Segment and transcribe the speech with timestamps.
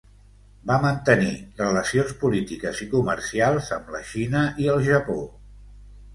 [0.69, 5.21] Va mantenir relacions polítiques i comercials amb la Xina i el Japó.